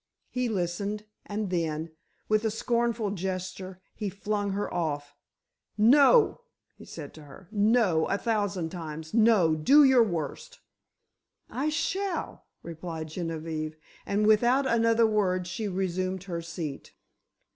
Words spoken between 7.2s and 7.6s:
her;